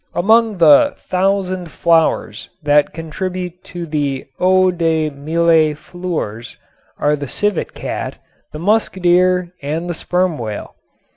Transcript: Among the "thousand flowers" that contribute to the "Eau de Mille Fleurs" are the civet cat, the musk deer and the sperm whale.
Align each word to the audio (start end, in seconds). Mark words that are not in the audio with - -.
Among 0.15 0.57
the 0.57 0.95
"thousand 0.97 1.69
flowers" 1.69 2.49
that 2.63 2.91
contribute 2.91 3.63
to 3.65 3.85
the 3.85 4.25
"Eau 4.39 4.71
de 4.71 5.11
Mille 5.11 5.75
Fleurs" 5.75 6.57
are 6.97 7.15
the 7.15 7.27
civet 7.27 7.75
cat, 7.75 8.15
the 8.51 8.57
musk 8.57 8.93
deer 8.95 9.53
and 9.61 9.87
the 9.87 9.93
sperm 9.93 10.39
whale. 10.39 10.73